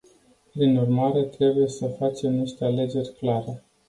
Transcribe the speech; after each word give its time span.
Prin 0.53 0.77
urmare, 0.77 1.23
trebuie 1.29 1.67
să 1.67 1.87
facem 1.87 2.33
niște 2.33 2.65
alegeri 2.65 3.13
clare. 3.17 3.63